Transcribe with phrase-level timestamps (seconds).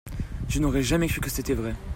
[0.49, 1.75] Je n'aurais jamais cru que c'était vrai.